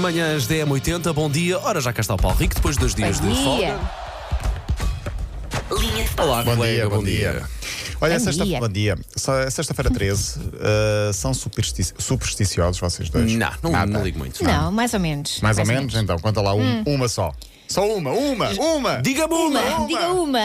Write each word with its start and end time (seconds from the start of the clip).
manhãs 0.00 0.46
DM80, 0.46 1.12
bom 1.12 1.28
dia. 1.30 1.58
Ora, 1.58 1.80
já 1.80 1.92
cá 1.92 2.00
está 2.00 2.14
o 2.14 2.16
Paulo 2.16 2.36
Rico, 2.36 2.54
depois 2.54 2.76
de 2.76 2.80
dois 2.80 2.94
dias 2.94 3.20
Bom 3.20 3.28
de 3.28 3.34
dia. 3.34 3.44
folga. 3.44 4.02
Olá, 6.22 6.42
Bom 6.42 6.54
colega, 6.56 6.74
dia, 6.74 6.88
bom 6.88 7.02
dia. 7.02 7.42
Olha, 8.00 8.18
Bom 8.18 8.24
sexta, 8.24 8.44
dia. 8.44 8.60
bom 8.60 8.68
dia. 8.68 8.98
Sexta-feira 9.50 9.90
13, 9.90 10.38
uh, 10.40 11.12
são 11.12 11.32
supersti- 11.32 11.94
supersticiosos 11.98 12.80
vocês 12.80 13.08
dois? 13.08 13.32
Não, 13.32 13.50
não, 13.62 13.70
Nada. 13.70 13.90
não 13.90 14.02
ligo 14.04 14.18
muito. 14.18 14.42
Não, 14.44 14.70
mais 14.72 14.92
ou 14.92 15.00
menos. 15.00 15.40
Mais, 15.40 15.56
ou, 15.58 15.64
menos? 15.66 15.94
Então, 15.94 16.18
conta 16.18 16.40
lá, 16.40 16.54
um- 16.54 16.82
uma 16.86 17.08
só. 17.08 17.32
Só 17.68 17.86
uma, 17.86 18.10
uma, 18.12 18.50
uma! 18.50 18.96
Diga-me 19.00 19.32
uma! 19.34 19.60
Uma, 19.60 19.86
diga 19.86 20.08
uma. 20.12 20.40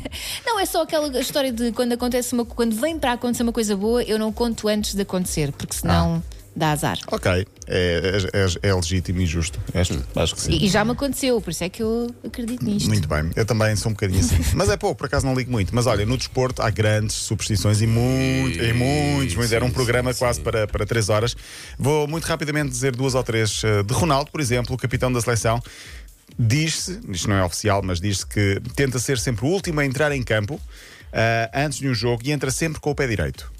Não 0.46 0.58
é 0.58 0.64
só 0.64 0.82
aquela 0.82 1.20
história 1.20 1.52
de 1.52 1.72
quando 1.72 1.92
acontece 1.92 2.32
uma 2.32 2.44
quando 2.44 2.74
vem 2.74 2.98
para 2.98 3.12
acontecer 3.12 3.42
uma 3.42 3.52
coisa 3.52 3.76
boa, 3.76 4.02
eu 4.02 4.18
não 4.18 4.32
conto 4.32 4.66
antes 4.66 4.94
de 4.94 5.02
acontecer, 5.02 5.52
porque 5.52 5.74
senão 5.74 6.22
dá 6.54 6.72
azar. 6.72 6.98
Ok, 7.10 7.30
é, 7.30 7.46
é- 7.66 8.38
é- 8.38 8.68
é 8.70 8.74
legítimo 8.74 9.20
e 9.20 9.26
justo. 9.26 9.58
Acho, 9.74 10.02
acho 10.16 10.34
que 10.34 10.40
sim. 10.40 10.52
E, 10.52 10.66
e 10.66 10.68
já 10.68 10.84
me 10.84 10.92
aconteceu, 10.92 11.40
por 11.40 11.50
isso 11.50 11.64
é 11.64 11.68
que 11.68 11.82
eu 11.82 12.14
acredito 12.24 12.64
nisto. 12.64 12.88
Muito 12.88 13.08
bem, 13.08 13.30
eu 13.36 13.44
também 13.46 13.74
sou 13.76 13.90
um 13.90 13.94
bocadinho 13.94 14.20
assim. 14.20 14.38
Mas 14.54 14.68
é 14.68 14.76
pouco, 14.76 14.96
por 14.96 15.06
acaso 15.06 15.26
não 15.26 15.34
ligo 15.34 15.50
muito. 15.50 15.74
Mas 15.74 15.86
olha, 15.86 16.04
no 16.04 16.16
desporto 16.16 16.62
há 16.62 16.70
grandes 16.70 17.16
superstições 17.16 17.80
e, 17.80 17.86
muito, 17.86 18.58
e 18.58 18.72
muitos, 18.72 19.34
muitos. 19.34 19.52
Era 19.52 19.64
um 19.64 19.70
programa 19.70 20.12
sim, 20.12 20.18
quase 20.18 20.38
sim. 20.38 20.44
para, 20.44 20.66
para 20.66 20.84
três 20.86 21.08
horas. 21.08 21.36
Vou 21.78 22.06
muito 22.06 22.24
rapidamente 22.24 22.70
dizer 22.70 22.94
duas 22.94 23.14
ou 23.14 23.22
três 23.22 23.62
eh, 23.64 23.82
de 23.82 23.94
Ronaldo, 23.94 24.30
por 24.30 24.40
exemplo, 24.40 24.74
o 24.74 24.78
capitão 24.78 25.12
da 25.12 25.20
seleção. 25.20 25.62
Diz-se, 26.38 27.00
isto 27.10 27.28
não 27.28 27.36
é 27.36 27.44
oficial, 27.44 27.82
mas 27.82 28.00
diz-se 28.00 28.26
que 28.26 28.60
tenta 28.74 28.98
ser 28.98 29.18
sempre 29.18 29.44
o 29.44 29.48
último 29.48 29.80
a 29.80 29.84
entrar 29.84 30.12
em 30.12 30.22
campo 30.22 30.60
ah, 31.12 31.50
antes 31.54 31.78
de 31.78 31.88
um 31.88 31.94
jogo 31.94 32.22
e 32.24 32.32
entra 32.32 32.50
sempre 32.50 32.80
com 32.80 32.90
o 32.90 32.94
pé 32.94 33.06
direito. 33.06 33.50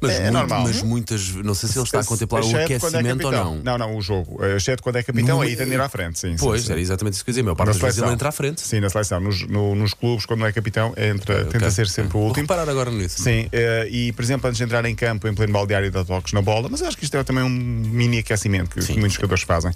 Mas, 0.00 0.12
É 0.12 0.20
muito- 0.22 0.32
normal. 0.32 0.62
mas 0.62 0.82
muitas. 0.82 1.28
Não 1.34 1.54
sei 1.54 1.68
se 1.68 1.78
ele 1.78 1.84
está 1.84 2.00
a 2.00 2.04
contemplar 2.04 2.42
o 2.44 2.56
é 2.56 2.64
aquecimento 2.64 3.26
ou 3.26 3.30
capitão. 3.32 3.54
não. 3.56 3.62
Não, 3.62 3.78
não, 3.78 3.96
o 3.96 4.02
jogo. 4.02 4.38
Eh, 4.44 4.56
Exceto 4.56 4.82
quando 4.82 4.96
é 4.96 5.02
capitão, 5.02 5.36
No- 5.36 5.42
aí 5.42 5.56
tem 5.56 5.66
de 5.66 5.72
ir 5.74 5.80
à 5.80 5.88
frente. 5.88 6.18
Sim, 6.18 6.36
sim, 6.36 6.44
Pois, 6.44 6.62
sim. 6.62 6.72
era 6.72 6.80
exatamente 6.80 7.14
isso 7.14 7.24
que 7.24 7.30
eu 7.30 7.32
ia 7.32 7.34
dizer. 7.34 7.40
A 7.40 7.44
maior 7.44 7.54
parte 7.56 7.66
Na 7.68 7.72
das 7.74 7.82
vezes 7.82 8.02
ele 8.02 8.12
entra 8.12 8.28
à 8.28 8.32
frente. 8.32 8.60
Sim, 8.60 8.80
na 8.80 8.88
seleção. 8.90 9.20
Nos, 9.20 9.46
no- 9.48 9.74
nos 9.74 9.94
clubes, 9.94 10.26
quando 10.26 10.40
não 10.40 10.46
é 10.46 10.52
capitão, 10.52 10.92
entra, 10.96 11.44
tenta 11.44 11.56
Ok. 11.58 11.70
ser 11.70 11.88
sempre 11.88 12.10
o 12.10 12.20
Vou 12.20 12.22
último. 12.28 12.42
reparar 12.42 12.68
agora 12.68 12.90
nisso. 12.90 13.22
Sim, 13.22 13.48
eh, 13.52 13.88
e 13.90 14.12
por 14.12 14.22
exemplo, 14.22 14.46
antes 14.48 14.58
de 14.58 14.64
entrar 14.64 14.84
em 14.84 14.94
campo, 14.94 15.26
em 15.28 15.34
pleno 15.34 15.52
baldeário, 15.52 15.90
dá 15.90 16.04
toques 16.04 16.32
na 16.32 16.42
bola, 16.42 16.68
mas 16.70 16.80
eu 16.80 16.86
acho 16.88 16.96
que 16.96 17.04
isto 17.04 17.16
é 17.16 17.24
também 17.24 17.42
um 17.44 17.48
mini 17.48 18.18
aquecimento 18.18 18.70
que, 18.70 18.80
que 18.84 18.92
muitos 18.98 19.14
jogadores 19.14 19.42
fazem. 19.44 19.72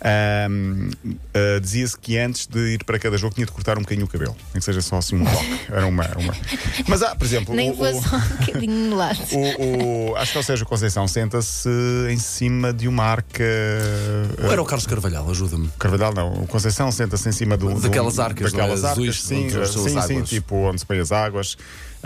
Ahm, 0.00 0.90
eh, 1.32 1.60
Dizia-se 1.60 1.96
que 1.98 2.18
antes 2.18 2.46
de 2.46 2.58
ir 2.74 2.84
para 2.84 2.98
cada 2.98 3.16
jogo 3.16 3.34
tinha 3.34 3.46
de 3.46 3.52
cortar 3.52 3.78
um 3.78 3.82
bocadinho 3.82 4.06
o 4.06 4.08
cabelo, 4.08 4.36
nem 4.52 4.58
que 4.58 4.64
seja 4.64 4.80
só 4.82 4.96
assim 4.98 5.16
um 5.16 5.24
toque. 5.24 5.60
Era 5.70 5.86
uma. 5.86 6.04
uma... 6.18 6.34
Mas 6.86 7.02
há, 7.02 7.14
por 7.16 7.24
exemplo, 7.24 7.54
Nem 7.54 7.70
o, 7.70 7.80
o- 7.80 8.02
só 8.02 8.16
um 8.16 8.20
bocadinho 8.46 8.88
de 8.90 8.94
lado. 8.94 9.18
o- 9.32 9.63
o- 9.64 10.16
acho 10.16 10.32
que 10.32 10.38
é 10.38 10.40
o 10.40 10.44
Sérgio 10.44 10.66
Conceição 10.66 11.06
senta-se 11.08 11.68
em 12.10 12.18
cima 12.18 12.72
de 12.72 12.86
uma 12.88 13.04
arca. 13.04 13.44
Ou 14.44 14.52
era 14.52 14.60
o 14.62 14.64
Carlos 14.64 14.86
Carvalhal, 14.86 15.28
ajuda-me. 15.30 15.68
Carvalhal 15.78 16.12
não, 16.14 16.32
o 16.42 16.46
Conceição 16.46 16.90
senta-se 16.92 17.28
em 17.28 17.32
cima 17.32 17.56
do, 17.56 17.74
Daquelas 17.80 18.18
arcas, 18.18 18.52
daquelas 18.52 18.82
é? 18.84 18.86
arcas, 18.88 18.98
Azuis, 18.98 19.22
sim, 19.22 19.48
sim, 19.50 20.00
sim, 20.02 20.22
tipo 20.22 20.54
onde 20.56 20.80
se 20.80 20.86
põe 20.86 20.98
as 20.98 21.12
águas. 21.12 21.56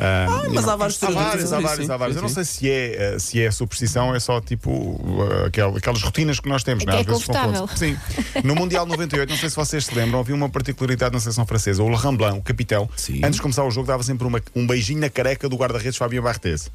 Ah, 0.00 0.44
mas 0.52 0.68
há 0.68 0.76
vários 0.76 1.02
há 1.02 1.10
vários, 1.10 1.52
há 1.52 1.60
vários, 1.60 1.90
há 1.90 1.96
vários. 1.96 2.16
Eu 2.16 2.22
não 2.22 2.28
sei 2.28 2.44
se 2.44 2.70
é, 2.70 3.14
eh, 3.14 3.18
se 3.18 3.42
é 3.42 3.50
superstição, 3.50 4.14
é 4.14 4.20
só 4.20 4.40
tipo 4.40 5.00
aquel- 5.46 5.76
aquelas 5.76 6.00
rotinas 6.02 6.38
que 6.38 6.48
nós 6.48 6.62
temos, 6.62 6.84
É 6.84 6.86
não 6.86 6.92
que 6.92 6.98
é 6.98 7.00
Às 7.00 7.06
vezes 7.06 7.24
confortável. 7.26 7.68
Sim. 7.76 7.96
No 8.44 8.54
Mundial 8.54 8.86
98, 8.86 9.28
não 9.30 9.36
sei 9.36 9.50
se 9.50 9.56
vocês 9.56 9.86
se 9.86 9.94
lembram, 9.94 10.20
havia 10.20 10.34
uma 10.34 10.48
particularidade 10.48 11.12
na 11.12 11.20
seleção 11.20 11.44
francesa. 11.44 11.82
O 11.82 11.88
Laurent 11.88 12.16
Blanc, 12.16 12.38
o 12.38 12.42
capitão, 12.42 12.88
Sim. 12.96 13.18
antes 13.24 13.34
de 13.36 13.42
começar 13.42 13.64
o 13.64 13.70
jogo, 13.70 13.86
dava 13.88 14.02
sempre 14.02 14.26
uma- 14.26 14.40
um 14.54 14.66
beijinho 14.66 15.00
na 15.00 15.10
careca 15.10 15.48
do 15.48 15.56
guarda-redes 15.56 15.96
Fabio 15.96 16.22
Barthez. 16.22 16.70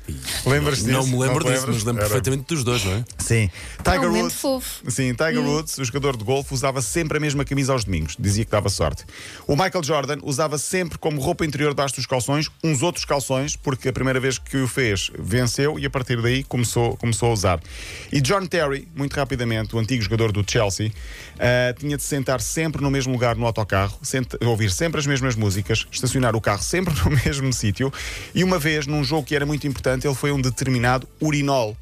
Lembras-te 0.45 0.87
Não 0.89 0.99
disso? 1.01 1.11
me 1.13 1.19
lembro 1.19 1.39
disso, 1.43 1.53
lembras? 1.61 1.75
mas 1.75 1.83
lembro 1.85 2.01
Era- 2.01 2.09
perfeitamente 2.09 2.47
dos 2.53 2.63
dois, 2.63 2.83
não 2.83 2.93
é? 2.93 3.03
Sim. 3.17 3.49
Tiger 3.83 4.11
Woods. 4.11 4.33
fofo. 4.39 4.91
Sim, 4.91 5.13
Tiger 5.13 5.39
Woods, 5.39 5.77
o 5.77 5.85
jogador 5.85 6.17
de 6.17 6.23
golfe, 6.23 6.53
usava 6.53 6.81
sempre 6.81 7.17
a 7.17 7.21
mesma 7.21 7.45
camisa 7.45 7.71
aos 7.73 7.83
domingos. 7.85 8.15
Dizia 8.19 8.43
que 8.43 8.51
dava 8.51 8.69
sorte. 8.69 9.05
O 9.47 9.55
Michael 9.55 9.83
Jordan 9.83 10.17
usava 10.23 10.57
sempre 10.57 10.97
como 10.97 11.21
roupa 11.21 11.45
interior 11.45 11.69
debaixo 11.69 11.95
dos 11.95 12.05
calções 12.05 12.49
uns 12.63 12.81
outros 12.81 13.05
calções, 13.05 13.12
porque 13.55 13.89
a 13.89 13.93
primeira 13.93 14.19
vez 14.19 14.37
que 14.37 14.57
o 14.57 14.67
fez 14.67 15.11
venceu 15.17 15.77
e 15.79 15.85
a 15.85 15.89
partir 15.89 16.21
daí 16.21 16.43
começou, 16.43 16.95
começou 16.97 17.29
a 17.29 17.33
usar. 17.33 17.59
E 18.11 18.21
John 18.21 18.45
Terry, 18.45 18.87
muito 18.95 19.13
rapidamente, 19.15 19.75
o 19.75 19.79
antigo 19.79 20.01
jogador 20.03 20.31
do 20.31 20.43
Chelsea, 20.49 20.91
ah, 21.39 21.73
tinha 21.77 21.97
de 21.97 22.03
se 22.03 22.09
sentar 22.09 22.41
sempre 22.41 22.81
no 22.81 22.89
mesmo 22.91 23.13
lugar 23.13 23.35
no 23.35 23.45
autocarro, 23.45 23.97
senta- 24.01 24.37
ouvir 24.45 24.71
sempre 24.71 24.99
as 24.99 25.07
mesmas 25.07 25.35
músicas, 25.35 25.85
estacionar 25.91 26.35
o 26.35 26.41
carro 26.41 26.61
sempre 26.63 26.93
no 27.03 27.11
mesmo 27.25 27.51
sítio. 27.53 27.91
E 28.33 28.43
uma 28.43 28.59
vez, 28.59 28.87
num 28.87 29.03
jogo 29.03 29.23
que 29.25 29.35
era 29.35 29.45
muito 29.45 29.67
importante, 29.67 30.05
ele 30.07 30.15
foi 30.15 30.31
um 30.31 30.41
determinado 30.41 31.07
urinol. 31.21 31.75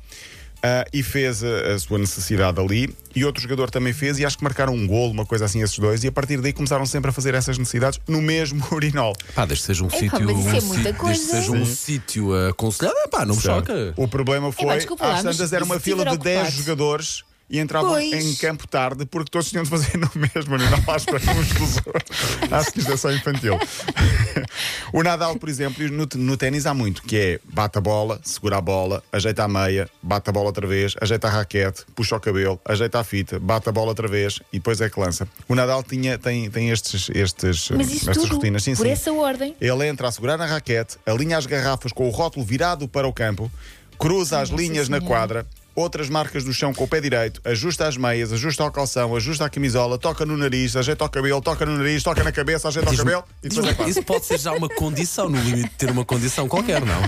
Ah, 0.64 0.86
e 0.94 1.02
fez 1.02 1.44
a, 1.44 1.74
a 1.74 1.80
sua 1.80 1.98
necessidade 1.98 2.60
ali, 2.60 2.94
e 3.16 3.26
outro 3.26 3.42
jogador 3.42 3.72
também 3.72 3.94
fez, 3.94 4.20
e 4.20 4.26
acho 4.26 4.38
que 4.38 4.44
marcaram 4.44 4.74
um 4.76 4.86
golo, 4.86 5.12
uma 5.12 5.26
coisa 5.26 5.46
assim, 5.46 5.62
esses 5.64 5.78
dois, 5.80 6.04
e 6.04 6.08
a 6.08 6.12
partir 6.12 6.38
daí 6.40 6.54
começaram 6.54 6.86
sempre 6.86 7.10
a 7.10 7.12
fazer 7.14 7.34
essas 7.34 7.58
necessidades 7.58 8.00
no 8.08 8.22
mesmo 8.22 8.64
urinol. 8.72 9.14
Pá, 9.34 9.44
desde 9.46 9.64
que 9.64 9.68
seja 9.68 9.84
um 9.84 9.88
Epá, 9.88 9.98
sítio. 9.98 10.36
mas 10.36 10.46
isso 10.46 10.56
é 10.56 10.60
um 10.60 10.66
muita 10.68 10.84
Desde 10.84 11.00
coisa. 11.00 11.24
seja 11.24 11.52
um 11.52 11.66
sítio 11.66 12.48
aconselhado, 12.50 12.96
ah, 13.04 13.08
pá, 13.08 13.26
não 13.26 13.36
me 13.36 13.42
choca. 13.42 13.94
O 13.98 14.08
problema 14.08 14.52
foi, 14.52 14.76
desculpa 14.76 15.08
lá, 15.08 15.16
às 15.16 15.24
tantas 15.24 15.52
era 15.52 15.66
uma 15.66 15.80
fila 15.80 16.04
de 16.06 16.12
estiver 16.12 16.24
10 16.36 16.38
ocupado? 16.48 16.64
jogadores 16.64 17.24
e 17.52 17.60
entravam 17.60 17.92
Pois. 17.92 18.14
em 18.14 18.34
campo 18.36 18.66
tarde 18.66 19.06
porque 19.06 19.30
todos 19.30 19.50
tinham 19.50 19.64
de 19.64 19.70
fazer 19.70 19.98
no 20.00 20.10
mesmo 20.16 20.54
urinol 20.54 20.80
à 20.88 20.96
espera 20.96 21.22
uns 21.38 21.50
dos 21.50 21.78
outros. 21.86 22.20
Acho 22.50 22.72
que 22.72 22.80
isto 22.80 22.94
é 22.94 22.98
só 22.98 23.12
infantil. 23.12 23.60
o 24.94 25.04
Nadal, 25.04 25.36
por 25.36 25.50
exemplo, 25.50 25.86
no, 25.90 26.08
no 26.16 26.38
ténis 26.38 26.66
há 26.66 26.74
muito, 26.74 27.04
que 27.04 27.18
é 27.18 27.40
bate 27.44 27.78
a 27.78 27.82
bola, 27.82 28.22
segura 28.24 28.58
a 28.58 28.62
bola, 28.62 29.04
ajeita 29.12 29.44
a 29.44 29.48
meia, 29.50 29.90
bate 30.02 30.30
a 30.30 30.34
bola 30.34 30.46
outra 30.46 30.66
vez, 30.66 30.96
ajeita 31.02 31.28
a 31.28 31.32
raquete, 31.32 31.84
puxa 31.94 32.16
o 32.16 32.20
cabelo, 32.22 32.60
ajeita 32.64 33.00
a 33.00 33.04
fita, 33.04 33.38
bate 33.38 33.68
a 33.68 33.72
bola 33.74 33.90
outra 33.90 34.08
vez 34.08 34.40
e 34.54 34.58
depois 34.58 34.80
é 34.80 34.90
que 34.90 34.98
lança. 34.98 35.28
O 35.50 35.54
Nadal 35.54 35.84
tinha, 35.84 36.18
tem, 36.18 36.50
tem 36.50 36.70
estes, 36.70 37.10
estes, 37.14 37.70
estas 37.70 38.30
rotinas. 38.30 38.64
Sim, 38.64 38.76
por 38.76 38.86
sim. 38.86 38.92
essa 38.92 39.12
ordem. 39.12 39.56
Ele 39.60 39.88
entra 39.88 40.08
a 40.08 40.12
segurar 40.12 40.38
na 40.38 40.46
raquete, 40.46 40.98
alinha 41.06 41.38
as 41.38 41.46
garrafas 41.46 41.92
com 41.92 42.08
o 42.08 42.12
rótulo 42.12 42.46
virado 42.46 42.88
para 42.88 43.06
o 43.06 43.12
campo, 43.12 43.52
cruza 44.00 44.40
as 44.40 44.50
linhas 44.50 44.88
na 44.88 44.98
Senhora. 44.98 45.16
quadra, 45.16 45.46
outras 45.76 46.10
marcas 46.10 46.44
do 46.44 46.54
chão 46.54 46.74
com 46.74 46.84
o 46.84 46.88
pé 46.88 47.00
direito, 47.02 47.42
ajusta 47.46 47.88
as 47.88 47.98
meias, 47.98 48.32
ajusta 48.34 48.64
ao 48.64 48.72
calção, 48.72 49.16
ajusta 49.16 49.46
a 49.46 49.50
camisola, 49.50 49.98
toca 49.98 50.26
no 50.26 50.36
nariz, 50.38 50.76
ajeita 50.76 51.04
o 51.06 51.10
cabelo, 51.10 51.42
toca 51.42 51.66
no 51.66 51.78
nariz, 51.78 52.04
toca 52.04 52.24
na 52.24 52.32
cabeça, 52.32 52.68
ajeita 52.68 52.92
o 52.92 52.98
cabelo 52.98 53.24
e 53.44 53.50
depois 53.50 53.80
é 53.80 53.90
Isso 53.90 54.04
pode 54.04 54.26
ser 54.26 54.40
já 54.40 54.52
uma 54.54 54.70
condição, 54.70 55.30
no 55.30 55.40
limite 55.42 55.70
de 55.70 55.76
ter 55.76 55.90
uma 55.90 56.04
condição 56.06 56.48
qualquer, 56.48 56.82
não? 56.86 57.02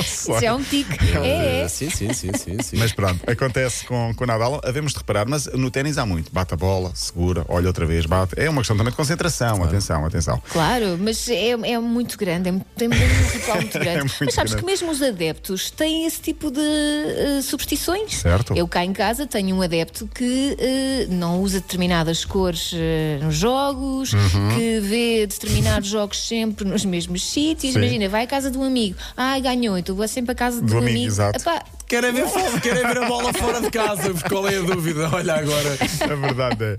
Isso 0.00 0.32
é 0.44 0.52
um 0.52 0.62
tique. 0.62 0.96
É, 1.16 1.62
é. 1.62 1.68
Sim, 1.68 1.90
sim, 1.90 2.12
sim, 2.12 2.30
sim, 2.36 2.62
sim. 2.62 2.76
Mas 2.76 2.92
pronto, 2.92 3.20
acontece 3.30 3.84
com, 3.84 4.12
com 4.14 4.24
o 4.24 4.26
Nadal, 4.26 4.60
havemos 4.64 4.92
de 4.92 4.98
reparar, 4.98 5.26
mas 5.26 5.46
no 5.46 5.70
ténis 5.70 5.98
há 5.98 6.06
muito. 6.06 6.32
Bate 6.32 6.54
a 6.54 6.56
bola, 6.56 6.92
segura, 6.94 7.44
olha 7.48 7.66
outra 7.68 7.84
vez, 7.86 8.06
bate. 8.06 8.34
É 8.36 8.48
uma 8.48 8.60
questão 8.60 8.76
também 8.76 8.90
de 8.90 8.96
concentração, 8.96 9.62
atenção, 9.64 10.04
atenção. 10.04 10.42
Claro, 10.52 10.96
mas 11.00 11.28
é, 11.28 11.50
é 11.50 11.78
muito 11.78 12.16
grande, 12.18 12.48
é, 12.48 12.52
muito- 12.52 12.66
tem 12.76 12.88
um 12.88 12.92
ritual 12.92 13.56
muito 13.56 13.72
grande. 13.78 13.88
É 13.98 14.00
muito 14.00 14.16
mas 14.20 14.34
sabes 14.34 14.52
grande. 14.52 14.56
que 14.66 14.70
mesmo 14.70 14.90
os 14.90 15.02
adeptos 15.02 15.70
têm 15.70 16.06
esse 16.06 16.20
tipo 16.20 16.50
de 16.50 16.60
eh, 16.60 17.40
superstições. 17.42 17.87
Certo. 18.08 18.54
Eu 18.54 18.66
cá 18.68 18.84
em 18.84 18.92
casa 18.92 19.26
tenho 19.26 19.56
um 19.56 19.62
adepto 19.62 20.06
que 20.14 20.56
eh, 20.58 21.06
não 21.10 21.40
usa 21.40 21.60
determinadas 21.60 22.24
cores 22.24 22.72
eh, 22.74 23.18
nos 23.22 23.34
jogos, 23.34 24.12
Uhum. 24.12 24.56
que 24.56 24.80
vê 24.80 25.26
determinados 25.26 25.88
jogos 25.90 26.26
sempre 26.26 26.66
nos 26.66 26.84
mesmos 26.84 27.22
sítios. 27.28 27.72
Sim. 27.72 27.78
Imagina, 27.80 28.08
vai 28.08 28.24
à 28.24 28.26
casa 28.26 28.50
de 28.50 28.58
um 28.58 28.62
amigo, 28.64 28.96
ai 29.16 29.40
ganhou, 29.40 29.76
então 29.78 29.94
vou 29.94 30.06
sempre 30.08 30.32
à 30.32 30.34
casa 30.34 30.60
Do 30.60 30.66
do, 30.66 30.78
amigo, 30.78 31.06
exato. 31.06 31.38
Epá, 31.40 31.62
Querem 31.88 32.12
ver, 32.12 32.28
fora- 32.28 32.60
querem 32.60 32.86
ver 32.86 32.98
a 32.98 33.08
bola 33.08 33.32
fora 33.32 33.60
de 33.62 33.70
casa, 33.70 34.12
qual 34.28 34.46
é 34.46 34.58
a 34.58 34.60
dúvida? 34.60 35.08
Olha 35.10 35.36
agora. 35.36 35.78
A 36.02 36.14
verdade 36.14 36.64
é. 36.64 36.76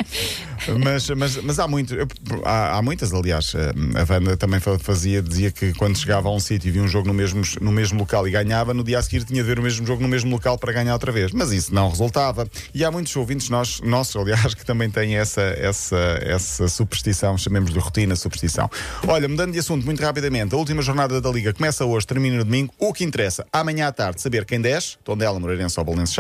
Mas, 0.84 1.09
mas, 1.09 1.38
mas 1.38 1.58
há, 1.59 1.68
muito, 1.68 1.96
eu- 1.96 2.08
há, 2.46 2.78
há 2.78 2.81
muitas, 2.81 3.12
aliás. 3.12 3.53
eh, 3.56 3.72
A 4.00 4.14
Wanda 4.14 4.38
também 4.38 4.59
fa- 4.59 4.78
fazia, 4.78 5.19
dizia 5.22 5.50
que 5.52 5.74
quando 5.74 5.98
chegava 5.98 6.30
a 6.30 6.31
um 6.31 6.40
sítio 6.40 6.68
e 6.68 6.72
via 6.72 6.84
um 6.84 6.88
jogo 6.88 7.08
no 7.08 7.14
mesmo, 7.14 7.42
no 7.59 7.72
mesmo 7.72 7.98
local 8.00 8.28
e 8.28 8.31
ganhava, 8.31 8.72
no 8.72 8.84
dia 8.84 9.00
a 9.00 9.02
seguir 9.02 9.24
tinha 9.24 9.42
de 9.42 9.48
ver 9.48 9.58
o 9.58 9.64
mesmo 9.64 9.86
jogo 9.88 10.02
no 10.03 10.08
mesmo 10.08 10.30
local 10.30 10.59
para 10.59 10.72
ganhar 10.72 10.94
outra 10.94 11.12
vez. 11.12 11.31
Mas 11.31 11.52
isso 11.52 11.74
não 11.74 11.90
resultava. 11.90 12.48
E 12.72 12.86
há 12.86 12.92
muitos 12.92 13.16
ouvintes 13.16 13.50
nós, 13.50 13.81
nossos, 13.81 14.16
aliás, 14.16 14.53
que 14.53 14.64
também 14.64 14.92
têm 14.92 15.16
essa, 15.18 15.42
essa, 15.42 16.19
essa 16.22 16.68
superstição, 16.68 17.36
chamemos 17.36 17.72
de 17.74 17.80
rotina 17.80 18.16
superstição. 18.16 18.69
Olha, 19.07 19.28
mudando 19.28 19.54
de 19.54 19.60
assunto 19.60 19.84
muito 19.86 20.04
rapidamente, 20.04 20.54
a 20.54 20.57
última 20.57 20.84
jornada 20.84 21.19
da 21.19 21.31
Liga 21.31 21.51
começa 21.51 21.84
hoje, 21.84 22.06
termina 22.06 22.38
no 22.38 22.44
domingo. 22.45 22.72
O 22.78 22.94
que 22.94 23.04
interessa, 23.04 23.44
amanhã 23.51 23.88
à 23.88 23.92
tarde, 23.92 24.22
saber 24.22 24.45
quem 24.45 24.62
desce, 24.62 24.99
Tondela, 25.04 25.40
Moreirense 25.40 25.80
ou 25.80 25.86
Belenenses 25.86 26.16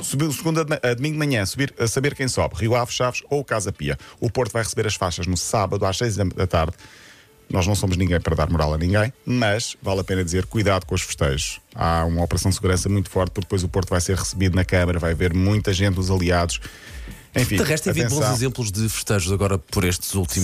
Subir 0.00 0.24
o 0.24 0.32
segundo 0.32 0.60
a, 0.60 0.94
domingo 0.94 1.12
de 1.14 1.18
manhã, 1.18 1.46
subir, 1.46 1.72
a 1.78 1.86
saber 1.86 2.16
quem 2.16 2.26
sobe, 2.26 2.56
Rio 2.56 2.74
Ave, 2.74 2.92
Chaves 2.92 3.22
ou 3.30 3.44
Casa 3.44 3.72
Pia. 3.72 3.96
O 4.18 4.28
Porto 4.28 4.52
vai 4.52 4.62
receber 4.64 4.88
as 4.88 4.96
faixas 4.96 5.26
no 5.26 5.36
sábado 5.36 5.86
às 5.86 5.96
6 5.96 6.16
da 6.16 6.46
tarde. 6.46 6.74
Nós 7.48 7.66
não 7.66 7.74
somos 7.74 7.96
ninguém 7.96 8.20
para 8.20 8.34
dar 8.34 8.50
moral 8.50 8.74
a 8.74 8.78
ninguém, 8.78 9.12
mas 9.24 9.76
vale 9.80 10.00
a 10.00 10.04
pena 10.04 10.24
dizer 10.24 10.46
cuidado 10.46 10.86
com 10.86 10.94
os 10.94 11.02
festejos. 11.02 11.60
Há 11.74 12.04
uma 12.06 12.24
operação 12.24 12.48
de 12.48 12.56
segurança 12.56 12.88
muito 12.88 13.08
forte, 13.08 13.30
porque 13.30 13.44
depois 13.44 13.62
o 13.62 13.68
Porto 13.68 13.90
vai 13.90 14.00
ser 14.00 14.16
recebido 14.16 14.56
na 14.56 14.64
Câmara, 14.64 14.98
vai 14.98 15.12
haver 15.12 15.32
muita 15.32 15.72
gente, 15.72 16.00
os 16.00 16.10
aliados. 16.10 16.60
Enfim, 17.36 17.56
De 17.56 17.62
resto, 17.62 17.84
tem 17.84 17.90
havido 17.90 18.10
bons 18.14 18.30
exemplos 18.32 18.72
de 18.72 18.88
festejos 18.88 19.30
agora 19.32 19.58
por 19.58 19.84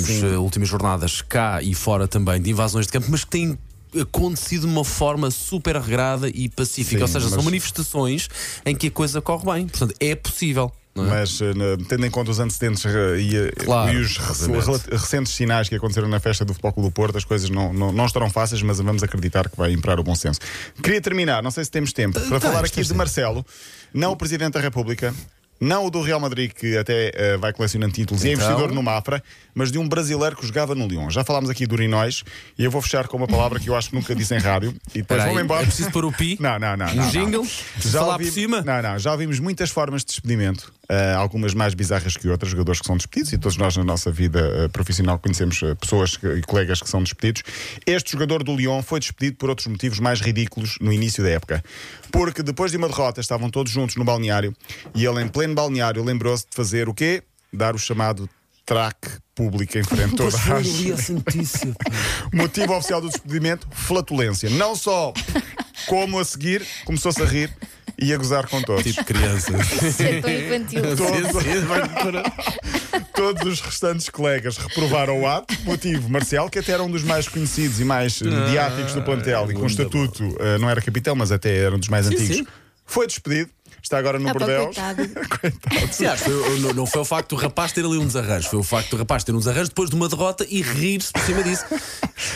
Sim. 0.06 0.34
eh, 0.34 0.38
últimas 0.38 0.68
jornadas, 0.68 1.22
cá 1.22 1.62
e 1.62 1.74
fora 1.74 2.06
também, 2.06 2.40
de 2.40 2.50
invasões 2.50 2.86
de 2.86 2.92
campo, 2.92 3.06
mas 3.10 3.24
que 3.24 3.30
têm 3.30 3.58
acontecido 3.98 4.62
de 4.66 4.72
uma 4.72 4.84
forma 4.84 5.30
super 5.30 5.76
regrada 5.76 6.28
e 6.28 6.48
pacífica. 6.48 6.98
Sim, 6.98 7.02
Ou 7.02 7.08
seja, 7.08 7.28
são 7.28 7.36
mas- 7.38 7.44
manifestações 7.46 8.28
em 8.66 8.74
que 8.76 8.88
a 8.88 8.90
coisa 8.90 9.20
corre 9.22 9.44
bem. 9.52 9.66
Portanto, 9.68 9.94
é 9.98 10.14
possível. 10.14 10.70
é? 10.96 11.00
mas 11.00 11.40
eh, 11.40 11.52
tendo 11.88 12.04
em 12.04 12.10
conta 12.10 12.30
os 12.30 12.38
antecedentes 12.40 12.84
eh, 12.84 13.20
e, 13.20 13.36
eh, 13.36 13.50
Claro, 13.64 13.92
e 13.92 13.96
os 14.00 14.16
rela- 14.16 14.80
recentes 14.90 15.32
sinais 15.32 15.68
que 15.68 15.74
aconteceram 15.74 16.08
na 16.08 16.18
festa 16.20 16.44
do 16.44 16.52
Futebol 16.52 16.72
Clube 16.72 16.88
do 16.88 16.92
Porto, 16.92 17.16
as 17.18 17.24
coisas 17.24 17.48
não, 17.48 17.72
não, 17.72 17.92
não 17.92 18.06
estarão 18.06 18.28
fáceis, 18.28 18.60
mas 18.62 18.78
vamos 18.78 19.02
acreditar 19.02 19.48
que 19.48 19.56
vai 19.56 19.72
imperar 19.72 19.98
o 20.00 20.02
bom 20.02 20.14
senso. 20.14 20.40
Queria 20.82 21.00
terminar, 21.00 21.42
não 21.42 21.50
sei 21.50 21.64
se 21.64 21.70
temos 21.70 21.92
tempo, 21.92 22.18
para 22.20 22.40
tens, 22.40 22.42
falar 22.42 22.64
aqui 22.64 22.82
de. 22.82 22.94
Marcelo, 22.94 23.44
não 23.94 24.12
o 24.12 24.16
Presidente 24.16 24.54
da 24.54 24.60
República. 24.60 25.14
Não 25.60 25.84
o 25.86 25.90
do 25.90 26.00
Real 26.00 26.18
Madrid, 26.18 26.52
que 26.52 26.76
até 26.78 27.10
eh, 27.14 27.36
vai 27.36 27.52
colecionando 27.52 27.92
títulos 27.92 28.24
e 28.24 28.28
é 28.28 28.32
Então? 28.32 28.44
investidor 28.46 28.72
no 28.74 28.82
Mafra, 28.82 29.22
mas 29.54 29.70
de 29.70 29.78
um 29.78 29.86
brasileiro 29.86 30.34
que 30.34 30.46
jogava 30.46 30.74
no 30.74 30.86
Lyon. 30.86 31.10
Já 31.10 31.22
falámos 31.22 31.50
aqui 31.50 31.66
do 31.66 31.74
Urinóis 31.74 32.24
e 32.58 32.64
eu 32.64 32.70
vou 32.70 32.80
fechar 32.80 33.06
com 33.08 33.16
uma 33.18 33.26
palavra 33.26 33.60
que 33.60 33.68
eu 33.68 33.76
acho 33.76 33.90
que 33.90 33.94
nunca 33.94 34.14
disse 34.14 34.34
em 34.34 34.38
rádio. 34.38 34.74
E 34.94 34.98
depois 35.02 35.22
vou-me 35.24 35.42
embora. 35.42 35.62
é 35.62 35.66
preciso 35.66 35.90
pôr 35.90 36.04
o 36.06 36.12
pi? 36.12 36.38
Não, 36.40 36.58
não, 36.58 36.76
não. 36.78 36.86
Um 36.86 36.94
não, 36.94 37.02
não. 37.04 37.10
jingle? 37.10 37.46
Já 37.78 37.98
Falar 38.00 38.12
ouvi- 38.14 38.24
por 38.24 38.32
cima? 38.32 38.62
Não, 38.62 38.80
não. 38.80 38.98
Já 38.98 39.12
ouvimos 39.12 39.38
muitas 39.38 39.68
formas 39.70 40.00
de 40.02 40.06
despedimento, 40.08 40.72
eh, 40.90 41.14
algumas 41.14 41.54
mais 41.54 41.72
bizarras 41.72 42.16
que 42.16 42.28
outras, 42.28 42.50
jogadores 42.50 42.80
que 42.80 42.86
são 42.86 42.96
despedidos, 42.96 43.32
e 43.32 43.38
todos 43.38 43.56
nós 43.56 43.76
na 43.76 43.84
nossa 43.84 44.10
vida 44.10 44.40
eh, 44.40 44.68
profissional 44.68 45.20
conhecemos 45.20 45.62
eh, 45.62 45.72
pessoas 45.76 46.18
e 46.36 46.42
colegas 46.42 46.82
que 46.82 46.90
são 46.90 47.00
despedidos. 47.00 47.44
Este 47.86 48.10
jogador 48.10 48.42
do 48.42 48.56
Lyon 48.56 48.82
foi 48.82 48.98
despedido 48.98 49.36
por 49.36 49.48
outros 49.50 49.68
motivos 49.68 50.00
mais 50.00 50.20
ridículos 50.20 50.78
no 50.80 50.92
início 50.92 51.22
da 51.22 51.30
época. 51.30 51.62
Porque 52.10 52.42
depois 52.42 52.72
de 52.72 52.76
uma 52.76 52.88
derrota 52.88 53.20
estavam 53.20 53.48
todos 53.48 53.70
juntos 53.70 53.94
no 53.94 54.04
balneário 54.04 54.52
e 54.92 55.04
ele, 55.06 55.22
em 55.22 55.28
pleno 55.28 55.54
balneário, 55.54 56.02
lembrou-se 56.02 56.44
de 56.50 56.56
fazer 56.56 56.88
o 56.88 56.94
quê? 56.94 57.22
Dar 57.52 57.76
o 57.76 57.78
chamado 57.78 58.28
traque 58.66 59.10
público 59.32 59.78
em 59.78 59.84
frente 59.84 60.14
a 60.14 60.16
toda 60.18 60.36
a. 60.36 60.60
Motivo 62.36 62.74
oficial 62.74 63.00
do 63.00 63.08
despedimento: 63.08 63.68
flatulência. 63.70 64.50
Não 64.50 64.74
só 64.74 65.12
como 65.86 66.18
a 66.18 66.24
seguir 66.24 66.66
começou-se 66.84 67.22
a 67.22 67.24
rir 67.24 67.56
e 68.00 68.12
a 68.12 68.16
gozar 68.16 68.48
com 68.48 68.62
todos. 68.62 68.84
Tipo 68.84 69.04
criança. 69.04 69.52
Isso 69.86 70.02
é 70.02 70.20
tão 70.20 70.30
infantil. 70.30 70.82
Todos 73.14 73.46
os 73.46 73.60
restantes 73.60 74.08
colegas 74.08 74.56
reprovaram 74.56 75.20
o 75.20 75.26
ato, 75.26 75.54
motivo 75.64 76.08
Marcial, 76.08 76.48
que 76.48 76.58
até 76.58 76.72
era 76.72 76.82
um 76.82 76.90
dos 76.90 77.02
mais 77.02 77.28
conhecidos 77.28 77.78
e 77.80 77.84
mais 77.84 78.20
eh, 78.22 78.24
mediáticos 78.24 78.94
do 78.94 79.02
plantel 79.02 79.50
e 79.50 79.54
com 79.54 79.66
estatuto, 79.66 80.36
eh, 80.40 80.58
não 80.58 80.70
era 80.70 80.80
capitão, 80.80 81.14
mas 81.14 81.30
até 81.30 81.54
era 81.56 81.74
um 81.74 81.78
dos 81.78 81.88
mais 81.88 82.06
antigos. 82.06 82.36
sim. 82.36 82.46
Foi 82.86 83.06
despedido, 83.06 83.50
está 83.82 83.98
agora 83.98 84.18
no 84.18 84.28
Ah, 84.28 84.32
pá, 84.32 84.38
Bordeaux. 84.38 84.74
coitado. 84.76 85.08
Coitado. 85.40 85.90
Aliás, 85.98 86.20
foi- 86.20 86.72
não, 86.74 86.86
foi 86.86 87.00
o 87.00 87.04
facto 87.04 87.30
do 87.30 87.36
rapaz 87.36 87.72
ter 87.72 87.84
ali 87.84 87.98
um 87.98 88.06
desarranjo, 88.06 88.48
foi 88.48 88.58
o 88.58 88.62
facto 88.62 88.90
do 88.90 88.96
rapaz 88.96 89.24
ter 89.24 89.32
um 89.34 89.38
desarranjo 89.38 89.68
depois 89.68 89.90
de 89.90 89.96
uma 89.96 90.08
derrota 90.08 90.46
e 90.48 90.62
rir-se 90.62 91.12
por 91.12 91.22
cima 91.22 91.42
disso. 91.42 91.64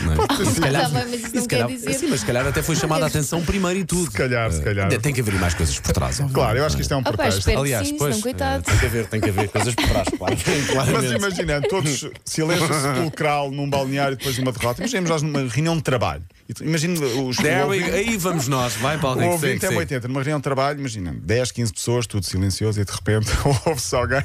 Não 0.01 0.13
é? 0.13 0.45
Se 0.45 0.59
calhar- 0.61 0.91
mas 0.91 1.13
isso 1.13 1.35
não 1.35 1.41
se 1.41 1.47
calhar- 1.47 1.67
dizer- 1.67 1.93
Sim, 1.93 2.07
mas 2.09 2.19
se 2.21 2.25
calhar 2.25 2.47
até 2.47 2.61
foi 2.63 2.75
chamada 2.75 3.05
a 3.05 3.07
atenção 3.07 3.43
primeiro 3.43 3.79
e 3.79 3.85
tudo. 3.85 4.11
Se 4.11 4.17
calhar, 4.17 4.51
se 4.51 4.61
calhar. 4.61 4.89
Tem 4.99 5.13
que 5.13 5.21
haver 5.21 5.35
mais 5.35 5.53
coisas 5.53 5.79
por 5.79 5.91
trás, 5.93 6.15
obviamente, 6.15 6.33
Claro, 6.35 6.57
eu 6.57 6.65
acho 6.65 6.75
que 6.75 6.81
isto 6.81 6.93
é 6.93 6.97
um 6.97 7.03
pretexto. 7.03 7.39
espero- 7.39 7.59
Aliás, 7.59 7.87
Sim, 7.87 7.97
pois, 7.97 8.21
coitado. 8.21 8.63
tem 8.63 8.77
que 8.77 8.85
haver, 8.85 9.07
tem 9.07 9.21
que 9.21 9.29
haver 9.29 9.49
coisas 9.49 9.75
por 9.75 9.87
trás, 9.87 10.07
claro. 10.17 10.35
Mas 10.93 11.11
imagina, 11.11 11.61
todos 11.61 12.09
silêncio 12.25 12.67
sepulcral 12.67 13.51
num 13.51 13.69
balneário 13.69 14.17
depois 14.17 14.35
de 14.35 14.41
uma 14.41 14.51
derrota. 14.51 14.81
Imaginemos 14.81 15.09
nós 15.09 15.21
numa 15.21 15.47
reunião 15.47 15.75
de 15.77 15.83
trabalho. 15.83 16.23
Imagina 16.61 16.93
os 17.03 17.37
There 17.37 17.63
o 17.63 17.69
we- 17.69 17.83
aí 17.91 18.17
vamos 18.17 18.47
nós, 18.47 18.73
vai 18.75 18.99
Paulo 18.99 19.17
O 19.17 19.21
Rico, 19.21 19.33
ouvinte 19.33 19.65
é 19.65 19.67
segue. 19.69 19.79
80, 19.79 20.07
numa 20.07 20.19
reunião 20.21 20.37
de 20.39 20.43
trabalho, 20.43 20.79
imagina, 20.79 21.15
10, 21.19 21.51
15 21.51 21.73
pessoas, 21.73 22.05
tudo 22.05 22.23
silencioso, 22.23 22.79
e 22.79 22.85
de 22.85 22.91
repente 22.91 23.27
ouve-se 23.65 23.95
alguém 23.95 24.21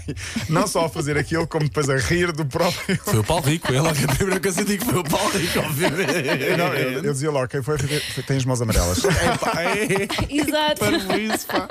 não 0.48 0.66
só 0.66 0.84
a 0.84 0.88
fazer 0.90 1.16
aquilo, 1.16 1.46
como 1.46 1.64
depois 1.64 1.88
a 1.88 1.96
rir 1.96 2.30
do 2.32 2.44
próprio. 2.44 2.98
Foi 3.04 3.20
o 3.20 3.24
Paulo 3.24 3.44
Rico, 3.46 3.72
é 3.72 3.80
logo 3.80 3.88
a 3.98 4.14
primeira 4.16 4.38
coisa 4.38 4.56
que 4.56 4.62
eu 4.62 4.66
digo 4.66 4.84
que 4.84 4.90
foi 4.92 5.00
o 5.00 5.04
Paulo 5.04 5.30
Rico, 5.30 5.58
obviamente. 5.60 6.56
Não, 6.58 6.74
eu, 6.74 6.92
eu 7.04 7.12
dizia 7.12 7.30
logo, 7.30 7.48
quem 7.48 7.62
foi, 7.62 7.78
foi 7.78 8.22
tem 8.22 8.36
as 8.36 8.44
mãos 8.44 8.60
amarelas. 8.60 8.98
É, 9.60 10.34
Exato. 10.34 10.76
para 10.78 11.18
isso, 11.18 11.46
pá. 11.46 11.68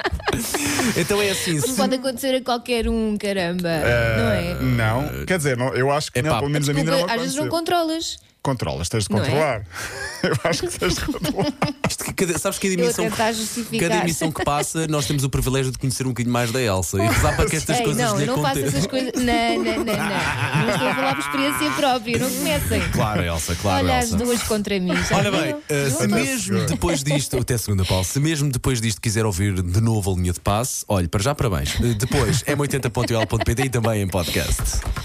Então 0.98 1.22
é 1.22 1.30
assim, 1.32 1.56
Isso 1.56 1.68
se- 1.70 1.76
pode 1.76 1.96
acontecer 1.96 2.36
a 2.36 2.42
qualquer 2.42 2.88
um, 2.88 3.18
caramba. 3.18 3.70
não 3.70 4.32
é? 4.32 4.58
Não, 4.62 5.26
quer 5.26 5.38
dizer, 5.38 5.58
não, 5.58 5.74
eu 5.74 5.92
acho 5.92 6.12
que 6.12 6.20
Epá, 6.20 6.30
não, 6.30 6.40
pelo 6.40 6.50
menos 6.52 6.70
a 6.70 6.74
mim 6.74 6.84
não 6.84 6.94
Desculpa, 6.94 7.14
às 7.14 7.22
vezes 7.22 7.36
não 7.36 7.48
controlas. 7.50 8.18
Controlas, 8.42 8.88
tens 8.88 9.04
de 9.06 9.12
Não 9.12 9.20
é? 9.20 9.22
controlar. 9.24 9.62
Eu 10.24 10.36
acho 10.46 10.68
que 10.68 10.80
tens 10.80 10.96
de 10.96 11.02
controlar. 11.06 11.54
Isto 11.90 12.04
que 12.06 12.14
cada- 12.14 12.38
sabes 12.40 12.58
que 12.58 12.70
cada 12.70 12.82
Eu 12.82 12.86
a 12.86 12.88
emissão, 12.88 13.10
tentar 13.10 13.32
justificar. 13.34 13.90
cada 13.90 14.02
emissão 14.02 14.32
que 14.32 14.44
passa, 14.46 14.88
nós 14.88 15.06
temos 15.06 15.24
o 15.24 15.30
privilégio 15.30 15.72
de 15.72 15.78
conhecer 15.78 16.06
um 16.06 16.10
bocadinho 16.10 16.32
mais 16.34 16.52
da 16.52 16.62
Elsa 16.62 16.98
e 17.04 17.08
rezar 17.08 17.36
para 17.36 17.46
que 17.50 17.56
estas 17.58 17.78
Ei, 17.80 17.84
coisas 17.84 18.02
não, 18.04 18.18
lhe 18.20 18.26
não 18.26 18.36
faço 18.42 18.48
aconteçam. 18.60 18.68
essas 18.80 18.88
coisas. 18.88 19.12
Não, 19.16 19.24
não, 19.24 19.64
não, 19.64 19.86
não. 19.86 20.66
Não 20.66 20.74
estou 20.74 20.88
a 20.88 20.96
falar 20.96 21.16
por 21.16 21.24
experiência 21.26 21.72
própria, 21.72 22.18
não 22.20 22.30
comecem. 22.30 22.90
Claro, 22.92 23.24
Elsa, 23.24 23.56
claro, 23.56 23.86
Olha 23.86 23.98
as 23.98 24.06
Elsa. 24.06 24.18
duas 24.24 24.44
contra 24.44 24.80
mim. 24.80 24.96
já 24.96 25.18
Olha 25.18 25.32
bem, 25.32 25.42
viram? 25.44 25.62
eh, 25.70 25.90
se 25.90 26.08
mesmo 26.08 26.66
depois 26.66 27.04
disto, 27.04 27.38
até 27.38 27.58
segunda, 27.58 27.84
Paulo, 27.86 28.04
se 28.06 28.20
mesmo 28.20 28.50
depois 28.52 28.80
disto 28.80 29.02
quiser 29.02 29.26
ouvir 29.26 29.62
de 29.62 29.82
novo 29.82 30.12
a 30.12 30.16
linha 30.16 30.32
de 30.34 30.40
passe, 30.40 30.86
olhe, 30.88 31.08
para 31.08 31.22
já 31.22 31.36
parabéns. 31.36 31.76
Eh, 31.82 31.94
Depois, 31.94 32.42
m80.ol.pt 32.44 33.64
e 33.64 33.70
também 33.70 34.02
em 34.02 34.08
podcast. 34.08 34.62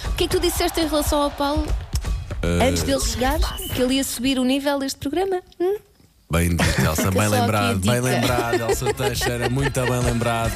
O 0.08 0.12
que 0.12 0.24
é 0.24 0.28
que 0.28 0.36
tu 0.36 0.40
disseste 0.40 0.80
em 0.80 0.86
relação 0.86 1.20
ao 1.22 1.30
Paulo? 1.30 1.66
Eh, 2.60 2.68
Antes 2.68 2.82
dele 2.82 3.00
chegar, 3.00 3.38
que 3.74 3.80
ele 3.82 3.94
ia 3.94 4.04
subir 4.04 4.38
o 4.38 4.44
nível 4.44 4.78
deste 4.78 4.98
programa? 4.98 5.40
Hum? 5.58 5.76
Bem 6.30 6.50
dito, 6.50 6.80
Elsa, 6.84 7.10
bem 7.10 7.28
lembrado, 7.28 7.78
bem 7.78 8.00
lembrado, 8.00 8.60
Elsa 8.60 8.92
Teixeira, 8.92 9.48
muito 9.48 9.80
bem 9.80 10.00
lembrado. 10.00 10.52